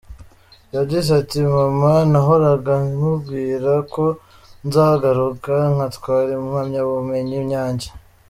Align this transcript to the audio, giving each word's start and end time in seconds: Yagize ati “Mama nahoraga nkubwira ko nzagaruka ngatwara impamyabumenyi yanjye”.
Yagize 0.75 1.09
ati 1.21 1.37
“Mama 1.55 1.91
nahoraga 2.11 2.73
nkubwira 2.91 3.73
ko 3.93 4.03
nzagaruka 4.67 5.53
ngatwara 5.73 6.29
impamyabumenyi 6.39 7.37
yanjye”. 7.55 7.87